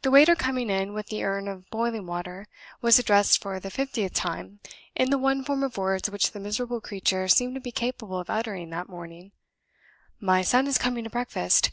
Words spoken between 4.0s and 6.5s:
time in the one form of words which the